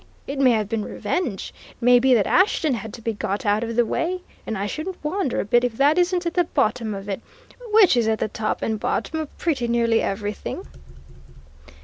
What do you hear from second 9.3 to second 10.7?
pretty nearly everything!"